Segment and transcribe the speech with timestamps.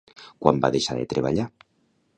[0.45, 1.49] Quan va deixar de treballar?